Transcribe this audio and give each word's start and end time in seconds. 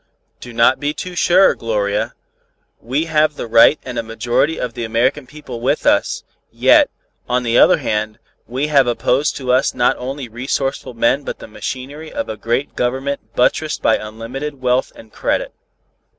"Do 0.39 0.51
not 0.51 0.79
be 0.79 0.95
too 0.95 1.15
sure, 1.15 1.53
Gloria. 1.53 2.15
We 2.79 3.05
have 3.05 3.35
the 3.35 3.45
right 3.45 3.77
and 3.85 3.99
a 3.99 4.01
majority 4.01 4.57
of 4.59 4.73
the 4.73 4.83
American 4.83 5.27
people 5.27 5.59
with 5.61 5.85
us; 5.85 6.23
yet, 6.51 6.89
on 7.29 7.43
the 7.43 7.59
other 7.59 7.77
hand, 7.77 8.17
we 8.47 8.65
have 8.65 8.87
opposed 8.87 9.37
to 9.37 9.51
us 9.51 9.75
not 9.75 9.95
only 9.97 10.27
resourceful 10.27 10.95
men 10.95 11.23
but 11.23 11.37
the 11.37 11.47
machinery 11.47 12.11
of 12.11 12.29
a 12.29 12.35
great 12.35 12.75
Government 12.75 13.35
buttressed 13.35 13.83
by 13.83 13.97
unlimited 13.97 14.59
wealth 14.59 14.91
and 14.95 15.13
credit." 15.13 15.53